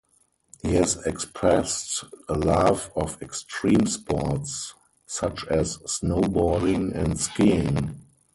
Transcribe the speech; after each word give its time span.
He 0.63 0.73
has 0.73 0.97
expressed 1.05 2.05
a 2.27 2.33
love 2.33 2.89
of 2.95 3.21
extreme 3.21 3.85
sports 3.85 4.73
such 5.05 5.45
as 5.45 5.77
snowboarding 5.85 6.95
and 6.95 7.19
skiing. 7.19 8.01